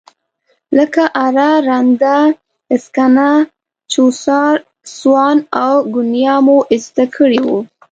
[0.77, 2.17] لکه اره، رنده،
[2.83, 3.31] سکنه،
[3.91, 4.55] چوسار،
[4.97, 7.59] سوان او ګونیا مو زده کړي وو.